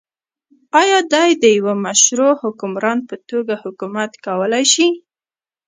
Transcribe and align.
آیا 0.81 0.99
دی 1.13 1.29
د 1.41 1.43
يوه 1.57 1.73
مشروع 1.85 2.33
حکمران 2.43 2.99
په 3.09 3.15
توګه 3.29 3.53
حکومت 3.63 4.11
کولای 4.25 4.63
شي؟ 4.73 4.87